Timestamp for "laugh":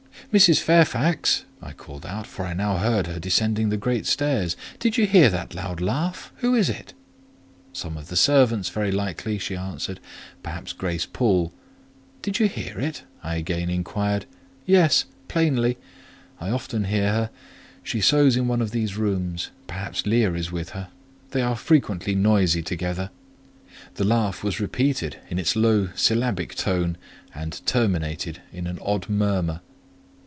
5.81-6.31, 24.05-24.45